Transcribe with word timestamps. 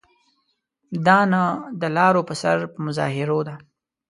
دا 1.05 1.19
نه 1.31 1.43
د 1.81 1.83
لارو 1.97 2.21
پر 2.27 2.35
سر 2.41 2.57
په 2.73 2.79
مظاهرو 2.85 3.39
ده. 3.47 3.55